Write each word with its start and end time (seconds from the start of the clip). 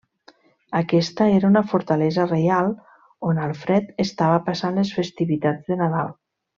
Aquesta 0.79 1.27
era 1.33 1.51
una 1.53 1.63
fortalesa 1.73 2.25
reial 2.31 2.71
on 3.31 3.45
Alfred 3.51 3.95
estava 4.09 4.43
passant 4.51 4.83
les 4.83 4.99
festivitats 5.01 5.73
de 5.73 5.83
Nadal. 5.87 6.15